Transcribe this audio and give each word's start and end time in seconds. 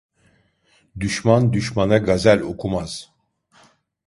Düşman 0.99 1.53
düşmana 1.53 1.97
gazel 1.97 2.41
okumaz. 2.41 3.11